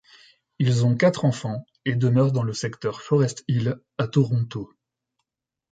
[0.57, 4.67] Ils ont quatre enfants et demeurent dans le secteur Forest Hill, à Toronto.